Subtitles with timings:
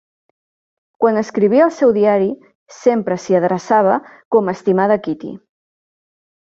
[1.03, 2.31] Quan escrivia al seu diari,
[2.79, 4.01] sempre s'hi adreçava
[4.37, 5.35] com a "Estimada Kitty".